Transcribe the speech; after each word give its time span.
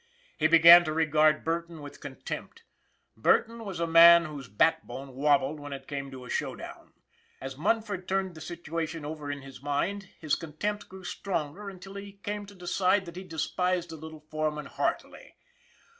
He 0.35 0.47
began 0.47 0.83
to 0.85 0.93
regard 0.93 1.43
Burton 1.43 1.79
with 1.79 2.01
contempt. 2.01 2.63
Burton 3.15 3.63
was 3.65 3.79
a 3.79 3.85
man 3.85 4.25
whose 4.25 4.47
backbone 4.47 5.13
wobbled 5.13 5.59
when 5.59 5.73
it 5.73 5.87
came 5.87 6.09
to 6.09 6.25
a 6.25 6.29
showdown! 6.31 6.93
As 7.39 7.55
Munford 7.55 8.07
turned 8.07 8.33
the 8.33 8.41
situation 8.41 9.05
over 9.05 9.29
in 9.29 9.43
his 9.43 9.61
mind 9.61 10.09
his 10.19 10.33
contempt 10.33 10.89
grew 10.89 11.03
stronger 11.03 11.69
until 11.69 11.93
he 11.93 12.13
came 12.13 12.47
to 12.47 12.55
decide 12.55 13.05
that 13.05 13.15
he 13.15 13.23
despised 13.23 13.91
the 13.91 13.95
little 13.95 14.25
foreman 14.31 14.65
heartily. 14.65 15.35